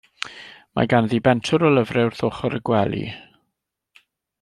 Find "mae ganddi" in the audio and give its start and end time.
0.79-1.19